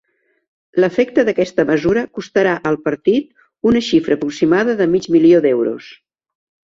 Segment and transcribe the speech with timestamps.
[0.83, 5.91] L'efecte d'aquesta mesura costarà al partit una xifra aproximada de mig milió d'euros.